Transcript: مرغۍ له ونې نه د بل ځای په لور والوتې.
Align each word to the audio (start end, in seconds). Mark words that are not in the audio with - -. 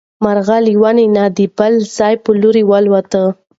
مرغۍ 0.23 0.59
له 0.65 0.71
ونې 0.81 1.05
نه 1.15 1.23
د 1.37 1.39
بل 1.57 1.73
ځای 1.97 2.13
په 2.23 2.29
لور 2.41 2.55
والوتې. 2.69 3.23